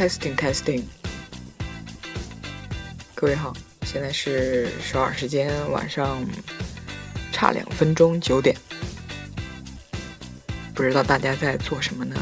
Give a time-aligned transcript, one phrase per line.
[0.00, 0.84] Testing Testing，
[3.14, 3.52] 各位好，
[3.82, 6.24] 现在是首尔时间晚上
[7.30, 8.56] 差两分钟九点，
[10.72, 12.16] 不知道大家在做什么呢？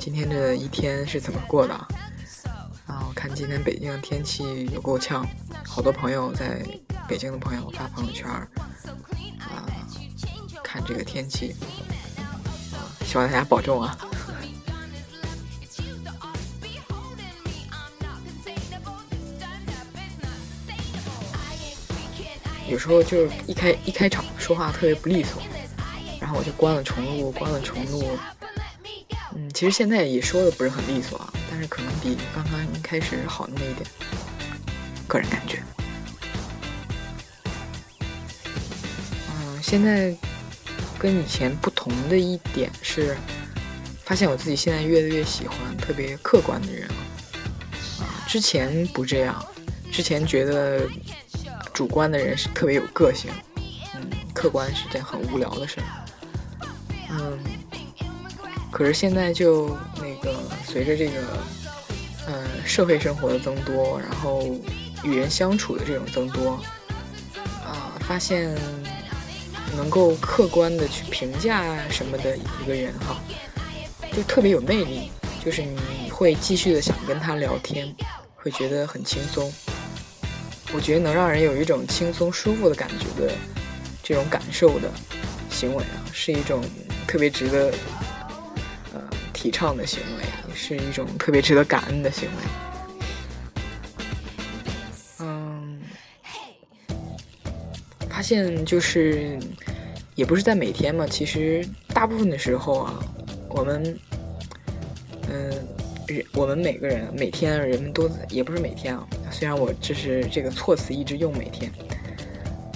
[0.00, 1.74] 今天这一天是怎么过的？
[2.86, 5.24] 啊，我看今天北京的天气有够呛，
[5.64, 6.60] 好多朋友在
[7.06, 8.50] 北京的朋友发朋友圈啊，
[10.64, 11.54] 看这个天气，
[13.06, 13.96] 希望大家保重啊。
[22.70, 25.42] 有时候就是一开一开场说话特别不利索，
[26.20, 28.16] 然后我就关了重录，关了重录。
[29.34, 33.84] 嗯，其实现在也说的不是很利索啊，但是可能比刚刚开始好那么一点，
[35.08, 35.60] 个人感觉。
[39.32, 40.14] 嗯，现在
[40.96, 43.16] 跟以前不同的一点是，
[44.04, 46.94] 发现我自己现在越来越喜欢特别客观的人了。
[47.98, 49.44] 啊，之前不这样，
[49.90, 50.88] 之前觉得。
[51.80, 53.30] 主观的人是特别有个性，
[53.94, 55.86] 嗯，客观是件很无聊的事儿，
[57.08, 57.38] 嗯，
[58.70, 61.22] 可是现在就那个随着这个，
[62.26, 64.46] 呃，社会生活的增多，然后
[65.02, 66.60] 与人相处的这种增多，
[67.64, 68.54] 啊，发现
[69.74, 73.18] 能够客观的去评价什么的一个人哈，
[74.14, 75.10] 就特别有魅力，
[75.42, 77.90] 就是你会继续的想跟他聊天，
[78.34, 79.50] 会觉得很轻松。
[80.72, 83.32] 我觉得能让人有一种轻松舒服的感觉的
[84.02, 84.88] 这种感受的
[85.50, 86.62] 行为啊，是一种
[87.06, 87.72] 特别值得
[88.94, 92.36] 呃提倡的行为，是一种特别值得感恩的行为。
[95.18, 95.80] 嗯，
[98.08, 99.38] 发现就是
[100.14, 102.94] 也不是在每天嘛，其实大部分的时候啊，
[103.48, 103.98] 我们
[105.28, 105.50] 嗯。
[106.06, 111.72] 人我们每个人每天人们都也不是每天啊，虽然我这是这个措辞一直用每天，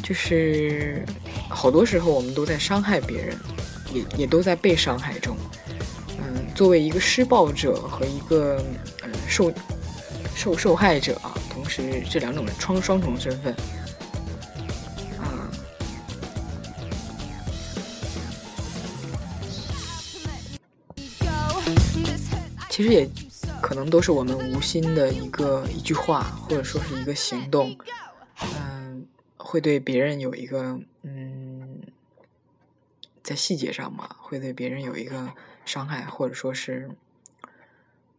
[0.02, 1.04] 就是
[1.48, 3.36] 好多时候我们都在伤害别人，
[3.92, 5.36] 也也都在被伤害中。
[6.18, 8.56] 嗯，作为一个施暴者和一个
[9.02, 9.52] 呃受
[10.34, 13.54] 受受害者啊，同时这两种双双重身份
[15.18, 15.50] 啊，
[22.70, 23.06] 其实也。
[23.64, 27.74] 可能都是我们无心的一个一句话，或者说是一个行动，
[28.42, 29.06] 嗯，
[29.38, 31.80] 会对别人有一个嗯，
[33.22, 35.32] 在细节上嘛，会对别人有一个
[35.64, 36.90] 伤害，或者说是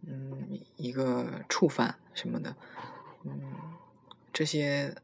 [0.01, 2.55] 嗯一个触犯什么的，
[3.23, 3.39] 嗯，
[4.33, 4.95] 这些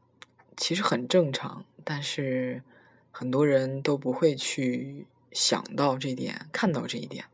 [0.56, 2.64] 其实很正常，但是
[3.12, 7.26] 很多人都不会去想到这点，看到这一点。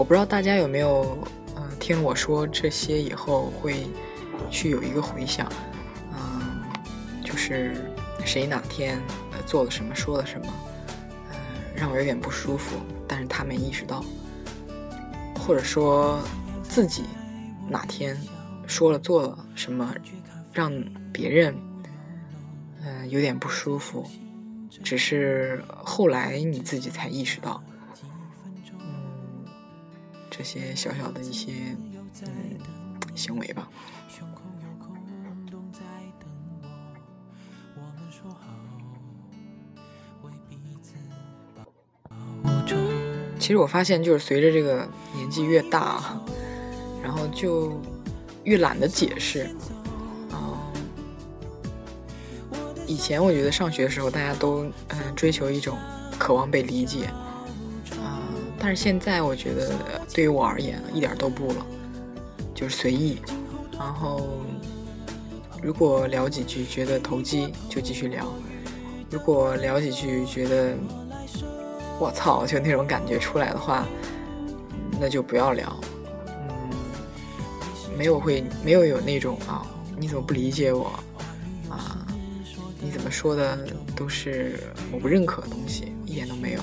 [0.00, 1.18] 我不知道大家有没有，
[1.56, 3.86] 嗯，听我说这些以后会
[4.50, 5.46] 去有一个回想，
[6.14, 6.62] 嗯，
[7.22, 7.74] 就是
[8.24, 8.98] 谁哪天
[9.30, 10.46] 呃做了什么，说了什么，
[11.30, 11.36] 嗯，
[11.76, 14.02] 让我有点不舒服，但是他没意识到，
[15.38, 16.18] 或者说
[16.62, 17.04] 自己
[17.68, 18.18] 哪天
[18.66, 19.94] 说了做了什么，
[20.50, 20.72] 让
[21.12, 21.54] 别人
[22.82, 24.08] 嗯有点不舒服，
[24.82, 27.62] 只是后来你自己才意识到。
[30.40, 31.76] 这些小小的一些
[32.22, 32.58] 嗯
[33.14, 33.68] 行为吧。
[43.38, 46.18] 其实我发现，就是随着这个年纪越大，
[47.02, 47.78] 然后就
[48.44, 49.54] 越懒得解释。
[50.30, 50.56] 啊，
[52.86, 55.76] 以前我觉得上学的时候，大家都嗯追求一种
[56.18, 57.10] 渴望被理解。
[58.62, 59.72] 但是现在我觉得，
[60.14, 61.66] 对于我而言，一点都不了，
[62.54, 63.18] 就是随意。
[63.72, 64.28] 然后，
[65.62, 68.26] 如果聊几句觉得投机，就继续聊；
[69.10, 70.76] 如果聊几句觉得
[71.98, 73.86] 我操，就那种感觉出来的话，
[75.00, 75.80] 那就不要聊。
[76.26, 76.70] 嗯，
[77.96, 79.66] 没有会没有有那种啊，
[79.98, 80.92] 你怎么不理解我
[81.70, 82.06] 啊？
[82.78, 83.58] 你怎么说的
[83.96, 84.60] 都是
[84.92, 86.60] 我不认可的东西，一点都没有。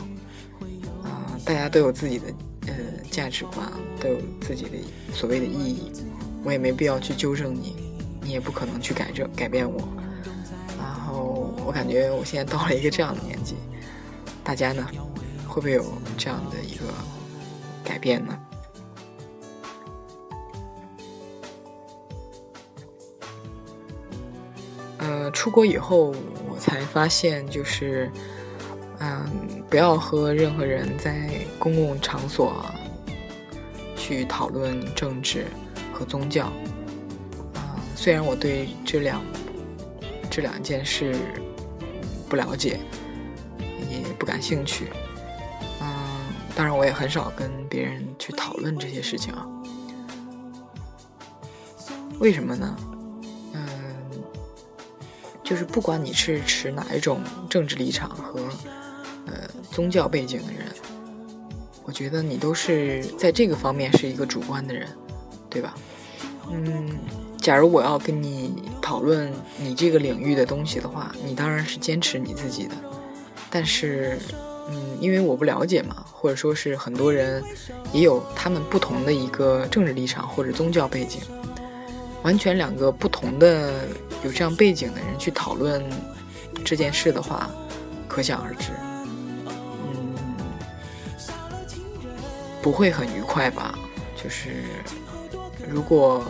[1.47, 2.25] 大家都有自己的
[2.67, 2.73] 呃
[3.09, 3.65] 价值观，
[4.01, 4.71] 都有自己的
[5.13, 5.93] 所谓的意义，
[6.43, 7.73] 我也没必要去纠正你，
[8.21, 9.79] 你也不可能去改正改变我。
[10.77, 13.55] 然后我感觉我现在到了一个这样的年纪，
[14.43, 14.85] 大家呢
[15.47, 15.85] 会不会有
[16.17, 16.83] 这样的一个
[17.81, 18.37] 改变呢？
[24.97, 26.13] 呃，出国以后
[26.49, 28.11] 我才发现，就是。
[29.69, 31.29] 不要和任何人在
[31.59, 32.65] 公共场所
[33.95, 35.47] 去讨论政治
[35.93, 36.45] 和宗教。
[37.55, 39.21] 啊，虽然我对这两
[40.29, 41.15] 这两件事
[42.29, 42.79] 不了解，
[43.89, 44.87] 也不感兴趣。
[45.81, 45.87] 嗯，
[46.55, 49.45] 当然我也很少跟别人去讨论这些事情啊。
[52.19, 52.75] 为什么呢？
[53.53, 53.67] 嗯，
[55.43, 58.39] 就是不管你是持哪一种政治立场和
[59.77, 60.65] 宗教背景的人，
[61.83, 64.87] 我觉得你都是在这个方面是一个主观的人，
[65.51, 65.75] 对吧？
[66.49, 66.97] 嗯，
[67.39, 72.73] 假如我要跟你讨论你这个领域的东西的话，你当然是坚持你自己的。
[73.51, 74.17] 但是，
[74.67, 77.43] 嗯，因为我不了解嘛，或者说是很多人
[77.93, 81.21] 也有他们不同的一个政治立场或者宗教背景。
[82.23, 83.87] 完全两个不同的
[84.23, 85.87] 有这样背景的人去讨论
[86.65, 87.47] 这件事的话，
[88.07, 88.71] 可想而知，
[92.67, 93.73] 不会很愉快吧？
[94.21, 94.65] 就是
[95.69, 96.21] 如果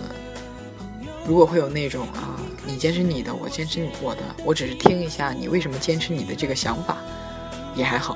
[1.25, 6.99] 如果会有那种啊，你坚持你的，我坚持我的，我只是听一下你为什么坚持你的这个想法，
[7.75, 8.15] 也还好。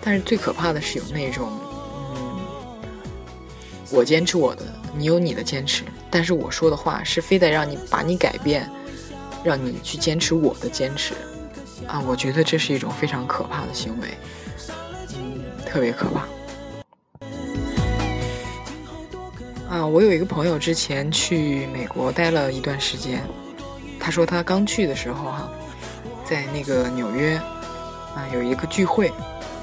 [0.00, 1.50] 但是最可怕的是有那种，
[2.14, 2.40] 嗯，
[3.90, 4.62] 我坚持我的。
[4.94, 8.70] 你有你的坚持，但是我说的话是非得让你把你改变，
[9.42, 11.14] 让你去坚持我的坚持，
[11.88, 14.06] 啊，我觉得这是一种非常可怕的行为，
[15.66, 16.24] 特别可怕。
[19.86, 23.22] 我有一个朋友之前去美国待了一段时间，
[23.98, 25.48] 他说他刚去的时候哈，
[26.24, 27.36] 在那个纽约
[28.14, 29.12] 啊有一个聚会，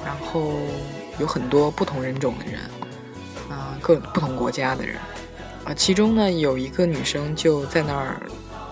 [0.06, 0.54] 然后
[1.19, 2.60] 有很多不同人种的人，
[3.50, 4.95] 啊，各不同国家的人。
[5.66, 8.21] 啊，其中呢有一个女生就在那儿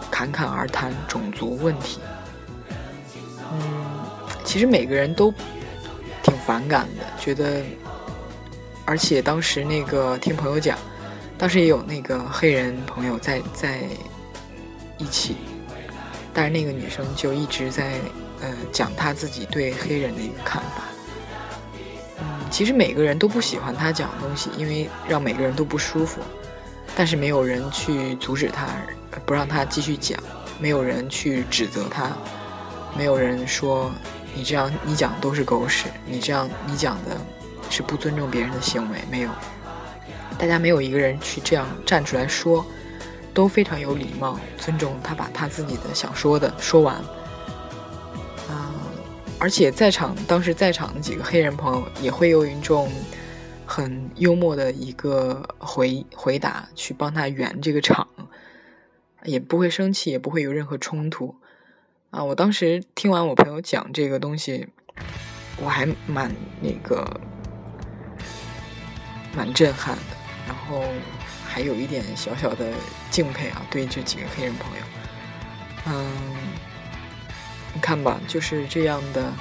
[0.10, 2.00] 侃侃而谈种族问题。
[3.52, 3.60] 嗯，
[4.44, 5.34] 其实每个人都
[6.24, 7.62] 挺反感的，觉得，
[8.86, 10.78] 而且当时那个听朋友讲，
[11.38, 13.81] 当时也有那个黑人朋友在在
[14.98, 15.36] 一起，
[16.34, 17.94] 但是那个女生就一直在
[18.42, 20.84] 呃讲她自己对黑人的一个看法。
[22.19, 26.22] 嗯，其实每个人都不喜欢她讲的东西，因为让每个人都不舒服。
[26.95, 28.66] 但是没有人去阻止他，
[29.24, 30.18] 不让他继续讲；
[30.60, 32.07] 没有人去指责他；
[32.98, 33.92] 没有人说
[34.34, 37.16] 你这样你讲都是狗屎，你这样你讲的
[37.69, 38.98] 是不尊重别人的行为。
[39.12, 39.30] 没有，
[40.38, 42.66] 大家没有一个人去这样站出来说，
[43.34, 46.95] 都非常有礼貌，尊重他把他自己的想说的说完。
[48.48, 48.74] 啊，
[49.39, 52.89] 而且在场当时在场的几个黑人朋友也会有一种。
[53.69, 58.07] 很幽默的一个回回答，去帮他圆这个场，
[59.25, 61.36] 也不会生气，也不会有任何冲突
[62.10, 62.24] 啊！
[62.24, 64.69] 我当时听完我朋友讲这个东西，
[65.62, 67.19] 我还蛮那个
[69.36, 70.17] 蛮震撼的，
[70.48, 70.84] 然后
[71.46, 72.72] 还有一点小小的
[73.12, 74.84] 敬佩啊，对这几个黑人朋友。
[75.88, 76.12] 嗯，
[77.74, 79.34] 你看吧，就是这样的，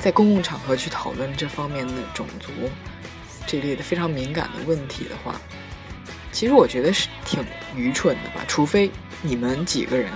[0.00, 2.50] 在公共场合去讨论这方面的种族。
[3.46, 5.34] 这类的非常敏感的问题的话，
[6.32, 7.42] 其实我觉得是挺
[7.74, 8.44] 愚蠢的吧。
[8.46, 8.90] 除非
[9.22, 10.10] 你们几个人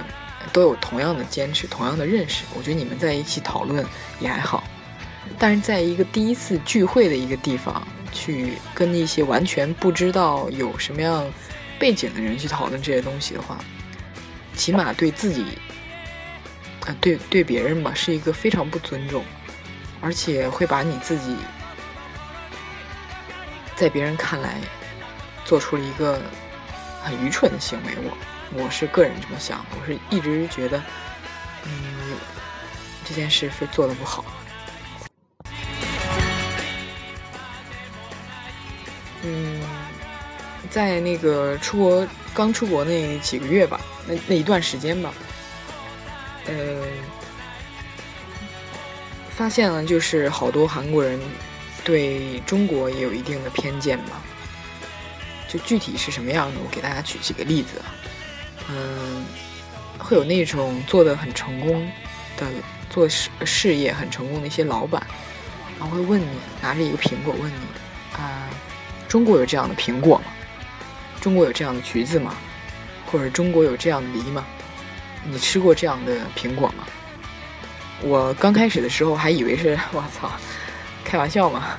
[0.52, 3.82] 都有同样的坚持、同样的认识，我觉得你们在一起讨论
[4.20, 4.62] 也还好。
[5.38, 11.28] 但是在一个第一次聚会的一个地方，去跟一些完全不知道有什么样
[11.78, 13.58] 背景的人去讨论这些东西的话，
[14.54, 15.44] 起码对自己
[16.86, 19.24] 啊，对对别人吧，是一个非常不尊重，
[20.00, 21.36] 而且会把你自己。
[23.74, 24.60] 在别人看来，
[25.44, 26.20] 做出了一个
[27.02, 27.92] 很愚蠢的行为。
[28.04, 30.80] 我我是个人这么想，我是一直觉得，
[31.64, 32.14] 嗯，
[33.04, 34.24] 这件事非做的不好。
[39.22, 39.60] 嗯，
[40.70, 45.12] 在那个出国刚出国那几个月吧，那那一段时间吧，
[46.46, 46.84] 呃，
[49.30, 51.18] 发现了就是好多韩国人。
[51.84, 54.22] 对中国也有一定的偏见吧，
[55.48, 57.90] 就具体是什么样的，我给大家举几个例子啊。
[58.70, 59.26] 嗯，
[59.98, 61.90] 会有那种做的很成功
[62.36, 62.46] 的
[62.88, 65.04] 做事事业很成功的一些老板，
[65.80, 66.28] 然后会问你，
[66.60, 67.56] 拿着一个苹果问你
[68.16, 68.48] 啊，
[69.12, 70.24] 中国有这样的苹果吗？
[71.20, 72.34] 中国有这样的橘子吗？
[73.04, 74.42] 或者中国有这样的梨吗？
[75.22, 76.86] 你吃过这样的苹果吗？
[78.00, 80.32] 我刚开始的时候还以为是，我操。
[81.04, 81.76] 开玩笑嘛，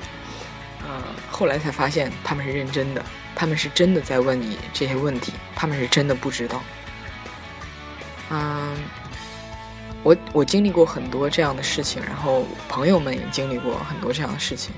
[0.88, 6.62] 嗯，后来才发现他们是认真的，他们是真的在问你这些问题，他们是真的不知道。
[8.30, 8.78] 嗯，
[10.04, 14.72] 我我经历过很多这样的事情，然后朋友们也经历过很多这样的事情，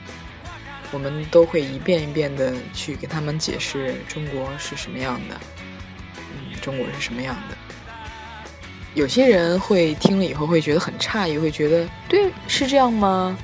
[0.92, 5.40] 我们都会一遍一遍的去给他们解释中国是什么样的，
[6.18, 7.58] 嗯，中国是什么样的。
[8.94, 13.38] 有些人会听了以后会觉得很诧异，会觉得对，是这样吗？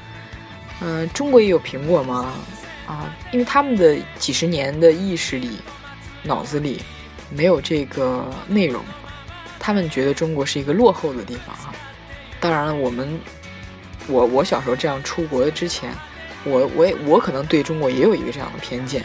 [0.79, 2.33] 嗯，中国也有苹果吗？
[2.87, 5.59] 啊，因为他们的几十年的意识里、
[6.23, 6.81] 脑子里
[7.29, 8.83] 没有这个内容。
[9.59, 11.75] 他们觉得中国是一个落后的地方啊，
[12.39, 13.19] 当然了，我们
[14.07, 15.93] 我我小时候这样出国之前，
[16.43, 19.03] 我我也我可能对中国也有一个这样的偏见，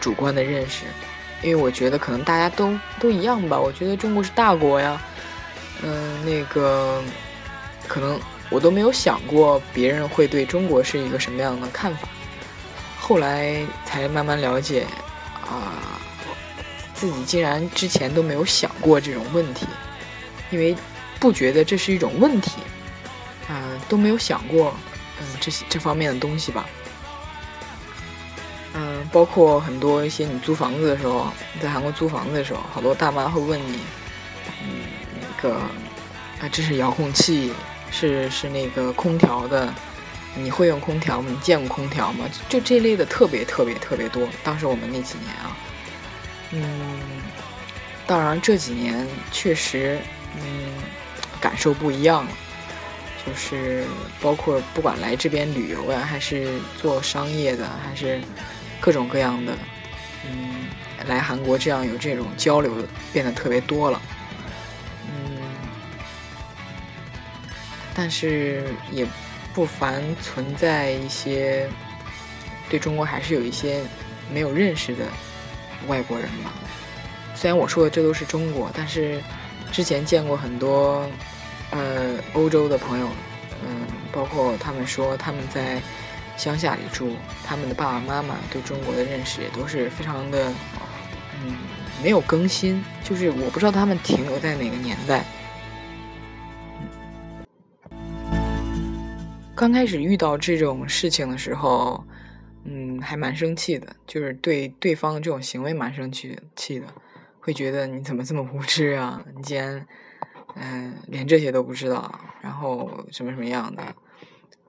[0.00, 0.84] 主观的认识，
[1.42, 5.00] 因为我觉得可能大家都都一样吧，我觉得中国是大国呀，
[5.82, 7.02] 嗯，那个
[7.86, 8.18] 可能
[8.50, 12.08] 我都没有想过别人会对中国是一个什么样的看法，
[12.98, 14.86] 后来才慢慢了解
[15.44, 15.72] 啊。
[16.94, 19.66] 自己竟然之前都没有想过这种问题，
[20.50, 20.74] 因为
[21.20, 22.52] 不觉得这是一种问题，
[23.48, 24.74] 啊，都没有想过，
[25.20, 26.66] 嗯，这些这方面的东西吧，
[28.74, 31.28] 嗯，包括很多一些你租房子的时候，
[31.60, 33.78] 在韩国租房子的时候，好多大妈会问你，
[34.62, 34.82] 嗯，
[35.20, 37.52] 那个啊，这是遥控器，
[37.90, 39.72] 是是那个空调的，
[40.34, 41.30] 你会用空调吗？
[41.30, 42.26] 你见过空调吗？
[42.48, 44.28] 就这类的特别特别特别多。
[44.44, 45.56] 当时我们那几年啊。
[46.52, 47.00] 嗯，
[48.06, 49.98] 当然这几年确实，
[50.36, 50.42] 嗯，
[51.40, 52.30] 感受不一样了。
[53.26, 53.84] 就是
[54.20, 58.20] 包括不管来这边旅游呀，还是做商业的，还是
[58.80, 59.52] 各种各样的，
[60.24, 60.66] 嗯，
[61.08, 62.72] 来韩国这样有这种交流
[63.12, 64.00] 变得特别多了。
[65.08, 65.42] 嗯，
[67.94, 69.04] 但是也
[69.52, 71.68] 不凡存在一些
[72.70, 73.80] 对中国还是有一些
[74.32, 75.04] 没有认识的。
[75.88, 76.50] 外国人嘛，
[77.34, 79.22] 虽然我说的这都是中国，但是
[79.70, 81.08] 之前见过很多
[81.70, 83.08] 呃欧洲的朋友，
[83.64, 85.80] 嗯，包括他们说他们在
[86.36, 87.12] 乡下里住，
[87.44, 90.52] 他们的爸爸妈妈对中国的认识也都是非常的
[91.42, 91.56] 嗯
[92.02, 95.24] 没有更新，就是我不知道他们停留在哪个年代。
[99.54, 102.04] 刚开始遇到这种事情的时候。
[102.68, 106.86] 嗯，还蛮生气的，就是对对方的这种行为蛮生气气的，
[107.38, 109.22] 会觉得你怎么这么无知啊？
[109.36, 109.86] 你竟然，
[110.56, 113.94] 嗯，连这些都不知道，然后什么什么样的，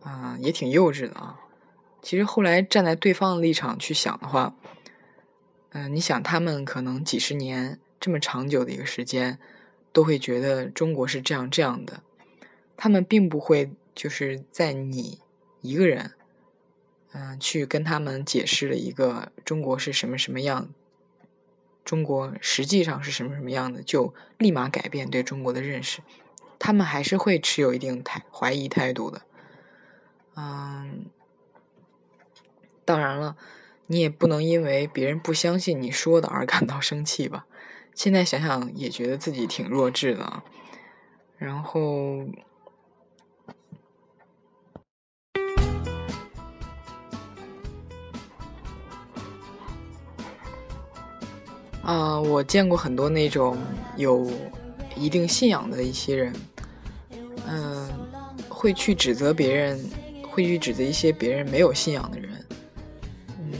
[0.04, 1.40] 啊，也挺幼稚的啊。
[2.02, 4.56] 其实后来站在对方的立场去想的话，
[5.70, 9.40] 嗯，你想他们可能几十年这么长久的一个时间，
[9.92, 12.04] 都会觉得中国是这样这样的，
[12.76, 15.20] 他们并不会就是在你
[15.62, 16.12] 一个人。
[17.14, 20.70] 嗯，去跟他们解释了一个中国是什么什么样，
[21.88, 26.02] 中国实际上是什么什么样的，就立马改变对中国的认识，
[26.60, 29.22] 他们还是会持有一定态怀疑态度的。
[30.36, 31.06] 嗯，
[32.84, 33.38] 当然了，
[33.86, 37.46] 你也不能因为别人不相信你说的而感到生气吧？
[37.96, 40.44] 现在想想也觉得自己挺弱智的，
[41.38, 42.28] 然后。
[51.88, 53.58] 啊，我见过很多那种
[53.96, 54.30] 有
[54.94, 56.34] 一定信仰的一些人，
[57.48, 57.90] 嗯，
[58.50, 59.80] 会去指责别人，
[60.30, 62.46] 会去指责一些别人没有信仰的人，
[63.40, 63.54] 嗯，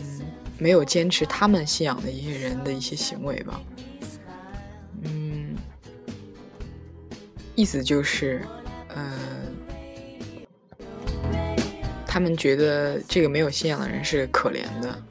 [0.58, 3.62] 没有坚持他们信仰的一些人的一些行为吧，
[5.04, 5.56] 嗯，
[7.56, 8.46] 意思就是，
[8.94, 9.10] 嗯，
[12.06, 15.02] 他们觉得这个没有信仰的人是可怜的。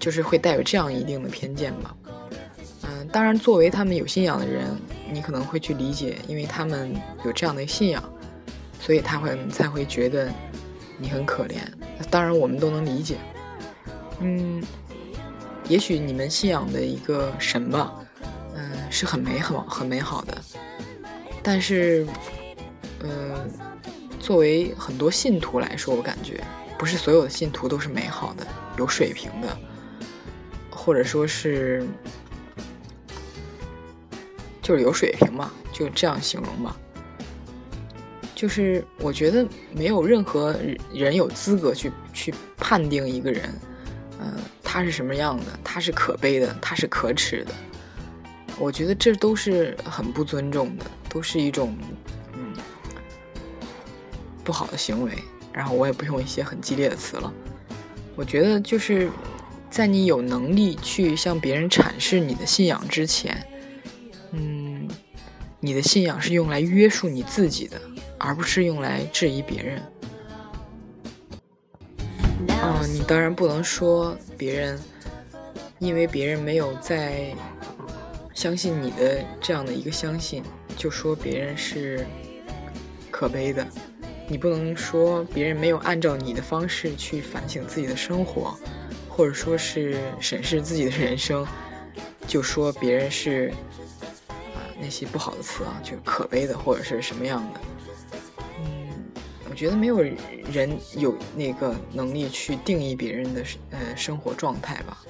[0.00, 1.94] 就是会带有这样一定的偏见吧，
[2.82, 4.64] 嗯，当然，作为他们有信仰的人，
[5.12, 6.92] 你可能会去理解，因为他们
[7.22, 8.02] 有这样的信仰，
[8.80, 10.32] 所以他会才会觉得
[10.96, 11.58] 你很可怜。
[12.10, 13.18] 当然，我们都能理解，
[14.20, 14.62] 嗯，
[15.68, 17.92] 也许你们信仰的一个神吧，
[18.56, 20.42] 嗯，是很美好、很美好的，
[21.42, 22.06] 但是，
[23.02, 23.50] 嗯，
[24.18, 26.42] 作为很多信徒来说，我感觉
[26.78, 28.46] 不是所有的信徒都是美好的、
[28.78, 29.58] 有水平的。
[30.82, 31.86] 或者说是，
[34.62, 36.74] 就是有水平嘛，就这样形容吧。
[38.34, 40.56] 就是我觉得没有任何
[40.90, 43.54] 人有资格去去判定一个人，
[44.18, 44.32] 嗯，
[44.62, 47.52] 他是什么样的，他是可悲的，他是可耻的。
[48.58, 51.76] 我觉得这都是很不尊重的，都是一种
[52.32, 52.54] 嗯
[54.42, 55.12] 不好的行为。
[55.52, 57.30] 然后我也不用一些很激烈的词了。
[58.16, 59.10] 我觉得就是。
[59.70, 63.46] 在你有能力去向别人阐释你的信仰之前，
[64.32, 64.88] 嗯，
[65.60, 67.80] 你的信仰是用来约束你自己的，
[68.18, 69.82] 而不是用来质疑别人。
[72.48, 74.78] 嗯，你当然不能说别人，
[75.78, 77.32] 因为别人没有在
[78.34, 80.42] 相信你的这样的一个相信，
[80.76, 82.04] 就说别人是
[83.10, 83.66] 可悲的。
[84.28, 88.58] 你不能说别人没有按照你的方式去反省自己的生活，
[89.20, 91.46] 或者说是审视自己的人生，
[92.26, 93.52] 就说别人是
[94.54, 97.60] 啊那些不好的词啊，就可悲的或者是什么样的。
[99.50, 105.04] 我觉得没有人有那个能力去定义别人的呃生活状态吧。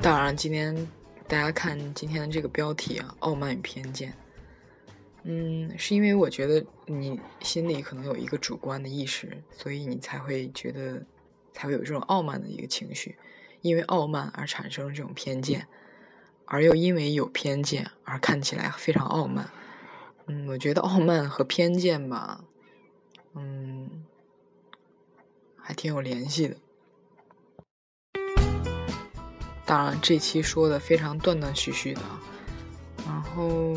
[0.00, 0.74] 当然，今天
[1.28, 4.14] 大家看今天的这个标题啊，“傲慢与偏见”，
[5.28, 11.04] 嗯，是因为我觉得你心里可能有一个主观的意识，所以你才会觉得
[11.52, 13.18] 才会有这种傲慢的一个情绪，
[13.60, 15.66] 因为傲慢而产生这种偏见，
[16.44, 19.50] 而又因为有偏见而看起来非常傲慢。
[20.26, 22.44] 嗯，我觉得傲慢和偏见吧，
[23.34, 24.04] 嗯，
[25.56, 26.56] 还挺有联系的。
[29.64, 32.00] 当然，这期说的非常断断续续的，
[33.04, 33.74] 然后，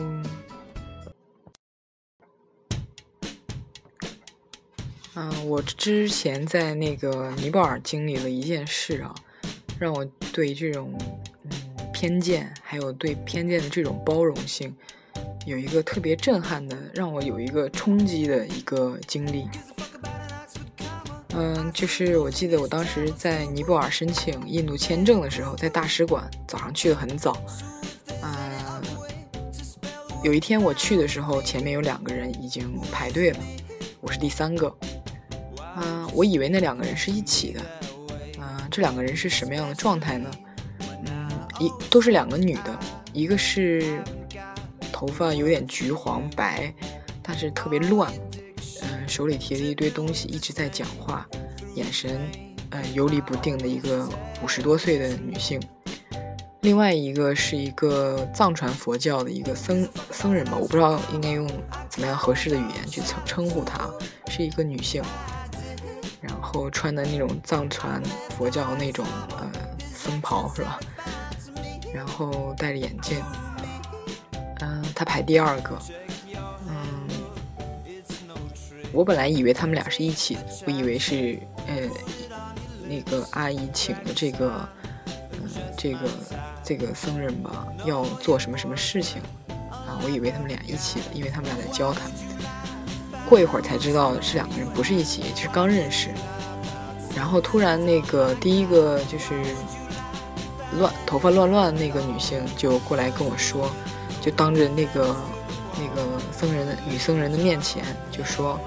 [5.22, 9.14] 嗯，我之前在那个尼泊尔经历了一件事啊，
[9.78, 10.98] 让我对这种
[11.44, 11.52] 嗯
[11.92, 14.74] 偏见，还有对偏见的这种包容性。
[15.46, 19.46] 有一个特别震撼的，让我有一个冲击的一个经历。
[21.36, 27.38] 嗯，就是我记得我当时在尼泊尔申请印度签证的时候，在大使馆早上去的很早。
[28.24, 28.82] 嗯，
[30.24, 33.40] 有一天我去的时候，前面有两个人已经排队了，
[34.00, 34.74] 我是第三个。
[36.14, 37.62] 我以为那两个人是一起的。
[38.42, 40.32] 啊，这两个人是什么样的状态呢？
[41.08, 42.80] 嗯，一都是两个女的，
[43.14, 44.02] 一个是。
[44.92, 46.74] 头发有点橘黄白，
[47.24, 48.12] 但是特别乱，
[48.82, 51.26] 嗯，手里提着一堆东西，一直在讲话，
[51.76, 52.20] 眼神，
[52.72, 54.10] 呃，游离不定的一个
[54.44, 55.58] 五十多岁的女性。
[56.64, 61.50] 另外一个是一个藏传佛教的一个僧僧人吧，我不知道应该用
[61.88, 63.90] 怎么样合适的语言去称称呼她，
[64.28, 65.02] 是一个女性，
[66.52, 68.02] 后穿的那种藏传
[68.36, 69.06] 佛教那种
[69.38, 69.52] 呃
[69.94, 70.80] 僧袍是吧？
[71.94, 73.22] 然后戴着眼镜。
[74.62, 75.80] 嗯，他排第二个。
[76.68, 77.08] 嗯，
[78.92, 81.76] 我本来以为他们俩是一起的，我以为是呃
[82.88, 84.68] 那个阿姨请的这个
[85.34, 86.00] 嗯这个
[86.64, 89.22] 这个僧人吧，要做什么什么事情
[89.70, 90.02] 啊？
[90.04, 92.12] 我以为他们俩一起的，因为他们俩在交谈。
[93.30, 96.10] 过一会儿才知道是两个人，不是一起，就是刚认识。
[97.16, 99.34] 然后突然那个第一个就是
[100.80, 103.70] 乱头发乱乱那个女性就过来跟我说。
[104.22, 105.16] 就当着那个
[105.78, 108.60] 那个僧人的女僧人的面前就说：“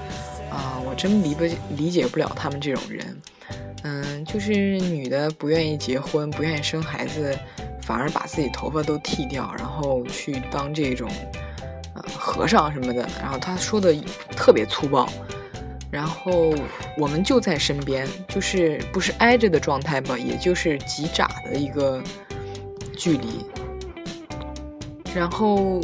[0.51, 1.45] 啊，我真理不
[1.77, 3.21] 理解不了他们这种人，
[3.83, 7.39] 嗯，就是女的不愿意结婚，不愿意生孩子，
[7.83, 11.07] 反而把自己头发都剃掉，然后去当这种
[11.93, 13.07] 呃和尚什么的。
[13.21, 13.95] 然后他说的
[14.35, 15.07] 特别粗暴，
[15.93, 16.55] 然后
[16.97, 22.03] 我们就在身边，就是不是挨着的状态吧，也就是几拃的一个
[22.97, 23.45] 距离。”
[25.15, 25.83] 然后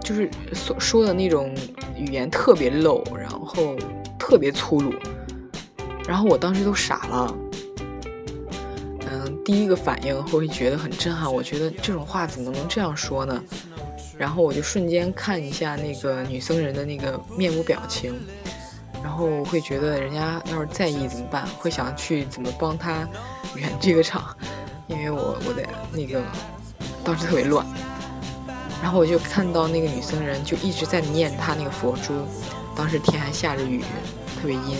[0.00, 1.52] 就是所说的那种
[1.96, 3.74] 语言特别露，然后
[4.16, 4.94] 特别粗鲁，
[6.06, 7.36] 然后我当时都傻了。
[9.10, 13.42] 嗯，第一个反应会觉得很震撼，我觉得这种话怎么能这样说呢？
[14.16, 18.14] 然后我就瞬间看一下那个女僧人的那个面部表情，
[19.02, 21.46] 然后会觉得人家要是在意怎么办？
[21.58, 23.06] 会想去怎么帮他
[23.54, 24.34] 圆这个场，
[24.86, 25.62] 因为我我的
[25.92, 26.22] 那个
[27.04, 27.66] 当时特别乱。
[28.82, 32.26] 然后我就看到那个女僧人就一直在念她那个佛珠，
[32.74, 33.84] 当时天还下着雨，
[34.40, 34.76] 特别阴，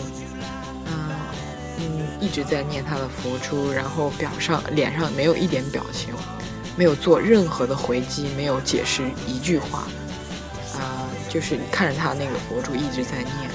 [0.87, 1.11] 嗯
[1.79, 6.13] 嗯，一直在念她的佛珠，然后表上脸上没有一点表情，
[6.77, 9.85] 没有做任何的回击，没有解释一句话，
[10.81, 13.49] 啊，就是看着她那个佛珠一直在念，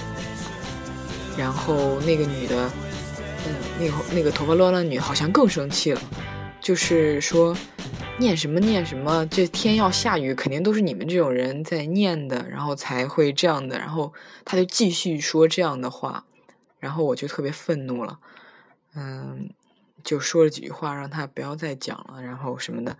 [1.37, 2.71] 然后那个女的，
[3.45, 6.01] 嗯，那个那个头发乱乱女好像更生气了，
[6.59, 7.55] 就是说。
[8.19, 9.23] 念什么念什么？
[9.27, 13.77] 这天要下雨，肯定都是你们这种人在念的，然后才会这样的。
[13.77, 14.11] 然后
[14.43, 16.25] 他就继续说这样的话，
[16.79, 18.17] 然后我就特别愤怒了，
[18.95, 19.51] 嗯，
[20.03, 22.97] 就说了几句话，让他不要再讲了，然后什么的。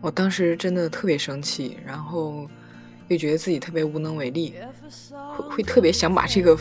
[0.00, 2.48] 我当时真的特别生气，然后
[3.08, 4.54] 又觉得自己特别无能为力，
[5.36, 6.56] 会会特别想把这个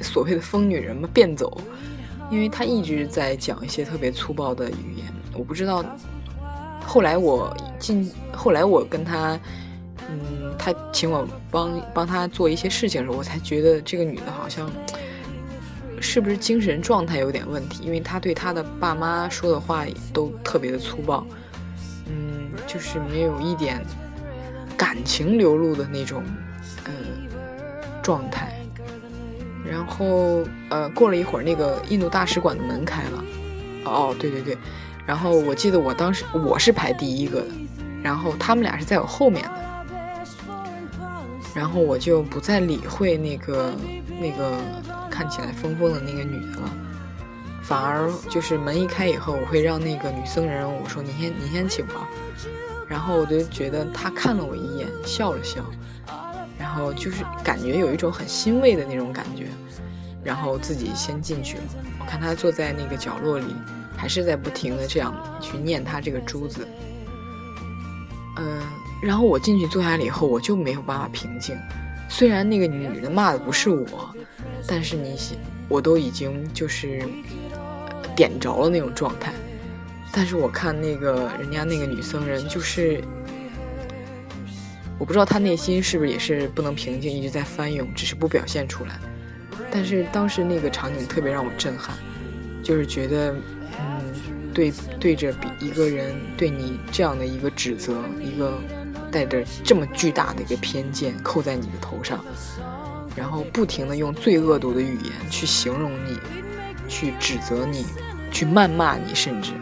[0.00, 1.60] 所谓的疯女人嘛变走。
[2.28, 5.06] 因为她一直在讲一些特别粗暴的语言。
[5.32, 5.84] 我不知道，
[6.84, 9.38] 后来我进，后来我跟她，
[10.08, 14.68] 嗯，她请我帮帮她做一些事情的时候，我才觉得这个女的好像
[16.00, 21.24] 是不是精神状态有点问题，因为她对她的爸妈说的话都特别的粗暴，
[22.08, 23.80] 嗯，就是没有一点
[24.76, 26.22] 感情流露的那种，
[26.84, 26.92] 呃，
[28.02, 28.52] 状态。
[29.68, 33.24] 然后，呃，过了一会儿，那个印度大使馆的门开了。
[33.84, 34.56] 哦，对对对。
[35.04, 37.48] 然后我记得我当时我是排第一个的，
[38.02, 39.52] 然后他们俩是在我后面的。
[41.54, 43.74] 然后我就不再理会那个
[44.20, 44.58] 那个
[45.10, 46.70] 看起来疯疯的那个女的了，
[47.62, 52.06] 反而就是门一开以后，我会让那个女僧人我说：“你先你先请吧。”
[52.88, 55.64] 然后我就觉得他看了我一眼，笑了笑。
[56.58, 59.46] 然后就是感觉有一种很欣慰的那种感觉，
[60.24, 61.64] 然后自己先进去了。
[62.00, 63.54] 我看他坐在那个角落里，
[63.96, 66.66] 还是在不停的这样去念他这个珠子。
[68.38, 68.60] 嗯，
[69.02, 71.56] 然后我进去坐下了以后，我就没有办法平静。
[72.08, 74.14] 虽然那个女的骂的不是我，
[74.66, 75.18] 但是你
[75.68, 77.02] 我都已经就是
[78.14, 79.32] 点着了那种状态。
[80.16, 83.04] 但是我看那个人家那个女僧人就是。
[84.98, 88.98] 我不知道他内心是不是也是不能平静，一直在翻涌，只是不表现出来。
[89.70, 91.94] 但是当时那个场景特别让我震撼，
[92.62, 93.34] 就是觉得，
[93.78, 98.58] 嗯，对对着比一个人对你这样的一个指责，一个
[99.12, 102.24] 带着这么巨大的一个偏见扣在你的头上，
[103.14, 106.18] 然后不停的用最恶毒的语言去形容你，
[106.88, 107.84] 去指责你，
[108.32, 109.52] 去谩骂你，甚至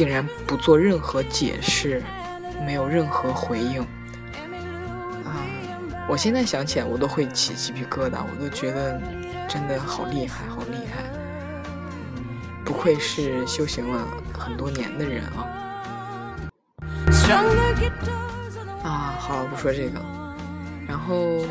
[0.00, 2.02] 竟然不做任何解释，
[2.64, 3.86] 没有任何回应。
[6.08, 8.98] 我现在想起来，我都会起鸡皮疙瘩，我都觉得
[9.46, 11.04] 真的好厉害，好厉害。
[12.16, 12.24] 嗯，
[12.64, 15.44] 不愧是修行了很多年的人啊。
[18.82, 20.00] 啊，好了，不说这个。
[20.88, 21.44] 然后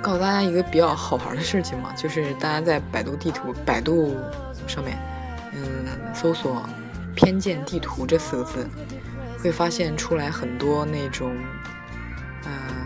[0.00, 4.14] 告诉大家一个比较好玩的事情嘛，就是大家在百度地图、百度
[4.68, 4.96] 上面，
[5.52, 6.62] 嗯，搜索
[7.16, 8.68] “偏见地图”这四个字，
[9.42, 11.34] 会发现出来很多那种。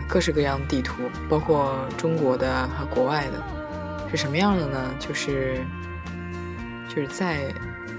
[0.07, 3.41] 各式各样的地图，包括中国的和国外的，
[4.11, 4.93] 是什么样的呢？
[4.99, 5.63] 就是，
[6.89, 7.45] 就是在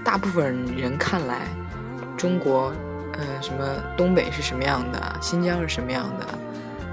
[0.05, 1.47] 大部分人看来，
[2.15, 2.71] 中国，
[3.13, 3.65] 呃，什么
[3.97, 6.27] 东北是什么样的，新疆是什么样的，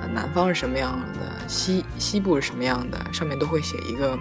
[0.00, 4.18] 呃，南方是什么样的，西西部是什么样的，上面都会写一个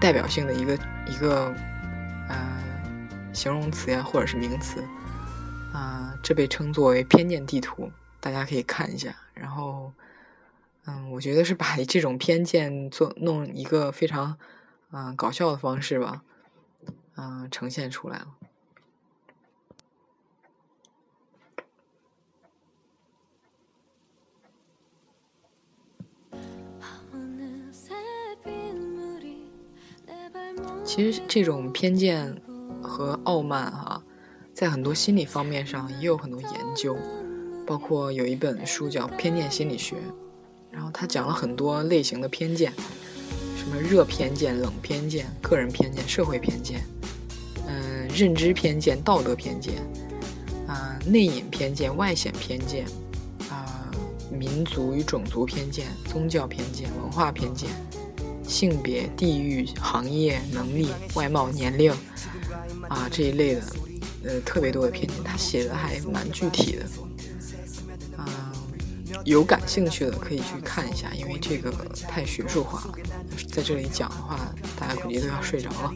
[0.00, 0.78] 代表性的一个
[1.08, 1.52] 一个
[2.28, 2.36] 呃
[3.32, 4.82] 形容词呀，或者是名词，
[5.72, 7.90] 啊，这被称作为偏见地图。
[8.20, 9.92] 大家可以看一下，然后，
[10.86, 14.36] 嗯，我觉得是把这种偏见做弄一个非常，
[14.90, 16.22] 嗯，搞笑的方式吧，
[17.16, 18.26] 嗯，呈现出来了。
[30.84, 32.42] 其实这种偏见
[32.82, 34.02] 和傲慢，哈，
[34.54, 36.96] 在很多心理方面上也有很多研究。
[37.66, 39.96] 包括有一本书叫《偏见心理学》，
[40.70, 42.72] 然后他讲了很多类型的偏见，
[43.58, 46.82] 什么热偏见、冷偏见、个人偏见、社会偏见，
[47.66, 49.74] 嗯，认知偏见、道德偏见，
[50.66, 52.86] 啊，内隐偏见、外显偏见，
[53.50, 53.90] 啊，
[54.32, 57.68] 民族与种族偏见、宗教偏见、文化偏见、
[58.42, 61.92] 性别、地域、行业、能力、外貌、年龄，
[62.88, 63.62] 啊，这一类的，
[64.24, 66.84] 呃，特别多的偏见，他写的还蛮具体的。
[68.16, 68.52] 啊
[69.24, 71.70] 有感兴趣的可以去看一下，因为这个
[72.08, 72.94] 太学术化了，
[73.46, 75.92] 在这里讲的话，大家估计都要睡着了。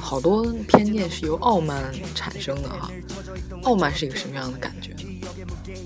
[0.00, 2.90] 好多偏见是由傲慢产生的哈，
[3.62, 4.96] 傲慢是一个什么样的感觉？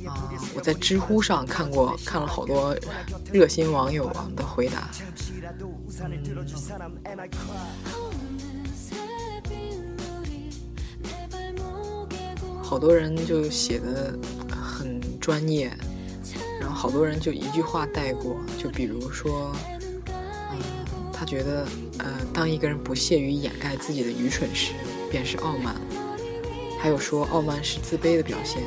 [0.07, 2.77] 啊，我在知乎上看过，看了好多
[3.33, 4.89] 热心网友的回答。
[7.95, 8.33] 嗯。
[12.63, 14.19] 好多人就写的
[14.49, 15.71] 很专业，
[16.59, 19.55] 然后好多人就一句话带过，就比如说，
[20.09, 20.59] 嗯，
[21.13, 21.67] 他觉得，
[21.99, 24.73] 呃，当一个人不屑于掩盖自己的愚蠢时，
[25.11, 25.75] 便是傲慢；
[26.81, 28.63] 还有说傲慢是自卑的表现，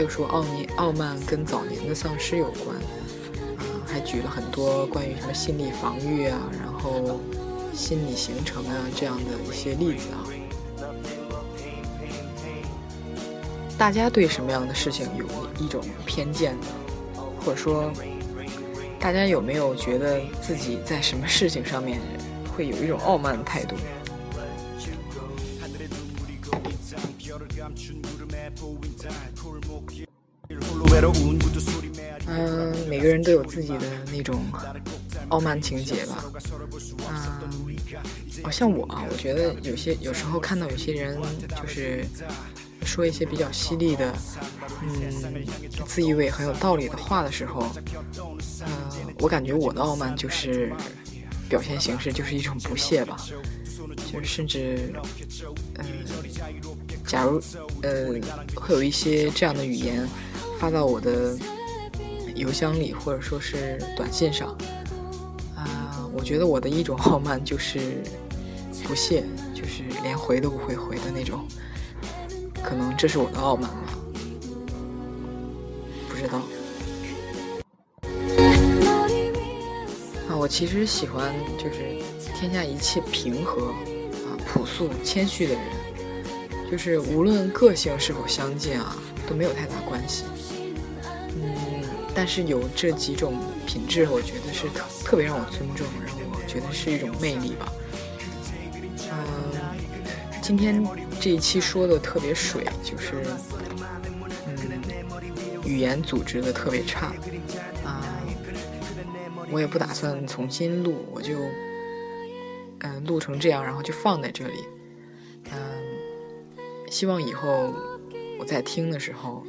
[0.00, 2.74] 还有说傲年傲慢跟早年的丧失有关，
[3.58, 7.20] 啊，还举了很多关于什么心理防御啊，然后。
[7.74, 10.24] 心理形成啊，这样的一些例子啊，
[13.78, 15.26] 大家对什么样的事情有
[15.64, 16.66] 一种偏见呢？
[17.44, 17.92] 或者说，
[18.98, 22.00] 大家有没有觉得自己在什么事情上面
[22.54, 23.76] 会有一种傲慢的态度？
[32.26, 34.40] 嗯，每个人都有自己的那种
[35.28, 36.24] 傲慢情节吧。
[37.08, 37.40] 嗯，
[38.44, 41.20] 哦，像我啊，我觉得有些有时候看到有些人
[41.60, 42.04] 就是
[42.84, 44.14] 说一些比较犀利的，
[44.82, 45.44] 嗯，
[45.86, 47.66] 自以为很有道理的话的时候，
[48.66, 50.72] 嗯，我感觉我的傲慢就是
[51.48, 53.16] 表现形式就是一种不屑吧，
[54.12, 54.92] 就是甚至，
[55.78, 55.84] 嗯，
[57.10, 57.40] 假如
[57.82, 58.14] 呃
[58.54, 60.08] 会有一些这样的语言
[60.60, 61.36] 发到我的。
[62.36, 64.56] 邮箱里，或者说是短信上，
[65.54, 68.02] 啊，我觉得我的一种傲慢就是
[68.84, 71.46] 不屑，就是连回都不会回的那种，
[72.62, 73.94] 可能这是我的傲慢吧，
[76.08, 76.38] 不知道。
[80.28, 81.96] 啊，我其实喜欢就是
[82.38, 85.62] 天下一切平和啊、朴素、谦虚的人，
[86.70, 88.96] 就是无论个性是否相近啊，
[89.28, 90.24] 都没有太大关系。
[91.34, 93.34] 嗯但是有这几种
[93.66, 97.72] 品质，我觉得是特特别让我尊重，让我觉得是一种魅力吧。
[99.10, 99.26] 嗯，
[100.42, 100.84] 今天
[101.20, 103.24] 这一期说的特别水，就是
[104.46, 104.56] 嗯，
[105.64, 107.12] 语言组织的特别差
[107.84, 108.02] 啊。
[109.52, 111.38] 我也不打算重新录，我就
[112.80, 114.64] 嗯录成这样，然后就放在这里。
[117.00, 117.72] 希望以后
[118.38, 119.42] 我在听的时候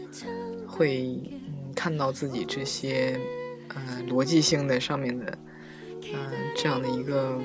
[0.65, 1.73] 会嗯。
[1.75, 3.19] 看到自己这些，
[3.75, 5.37] 嗯，逻辑性的上面的，
[6.13, 7.37] 嗯，这样的一个，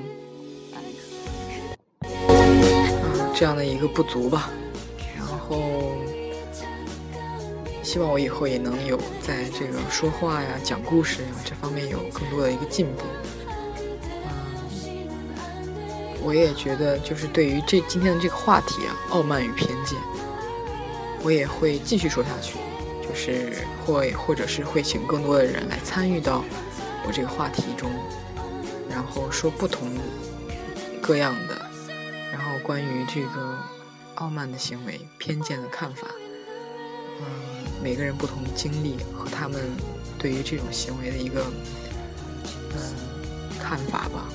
[2.03, 4.49] 嗯，这样的一个不足吧。
[5.17, 5.91] 然后，
[7.83, 13.03] 希望我以后也能有在这个说话呀、讲故事呀这方面有更多的一个进步。
[16.27, 19.97] 我也觉得，就是对于这今天的这个话题啊，傲慢与偏见，
[21.23, 22.57] 我也会继续说下去。
[23.07, 26.43] 就是会，或者是会请更多的人来参与到
[27.05, 27.89] 我这个话题中，
[28.89, 29.89] 然后说不同
[31.01, 31.55] 各样的，
[32.33, 33.57] 然后关于这个
[34.15, 36.05] 傲慢的行为、偏见的看法，
[37.21, 37.25] 嗯，
[37.81, 39.61] 每个人不同的经历和他们
[40.19, 41.45] 对于这种行为的一个
[42.75, 42.77] 嗯
[43.57, 44.27] 看法吧。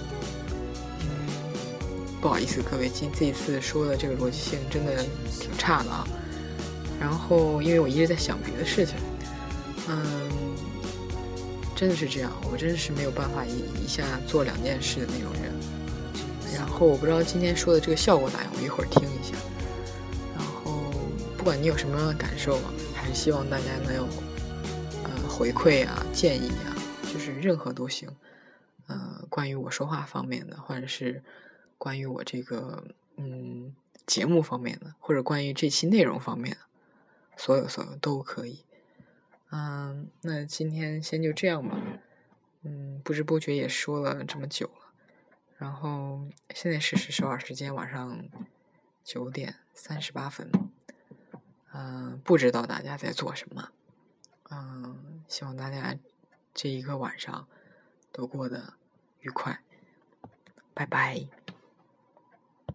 [2.22, 5.04] 不好意思，各位，今这一次说的这个逻辑性真的
[5.40, 6.06] 挺差的啊。
[7.00, 8.94] 然后，因为我一直在想别的事情，
[9.88, 10.30] 嗯，
[11.74, 15.52] 真的是这样，我真的是没有办法一一下做两件事的那种人。
[16.54, 19.34] 然后，我不知道今天说的这个效果咋样，我一会儿听一下。
[20.36, 20.92] 然后，
[21.36, 24.06] 不管你有什么样的感受啊，还是希望大家能有
[25.02, 26.70] 呃回馈啊、建议啊，
[27.12, 28.08] 就是任何都行。
[28.86, 31.20] 呃，关于我说话方面的，或者是
[31.82, 32.84] 关于我这个
[33.16, 33.74] 嗯
[34.06, 36.58] 节目方面的，或者关于这期内容方面的。
[37.36, 38.64] 所有所有都可以，
[39.50, 41.76] 嗯，那今天先就这样吧，
[42.62, 44.92] 嗯，不知不觉也说了这么久了，
[45.56, 48.28] 然后现在是首尔时间晚上
[49.02, 50.52] 九点三十八分，
[51.72, 53.70] 嗯，不知道大家在做什么，
[54.50, 55.96] 嗯，希望大家
[56.54, 57.48] 这一个晚上
[58.12, 58.74] 都过得
[59.18, 59.60] 愉快，
[60.74, 61.41] 拜拜。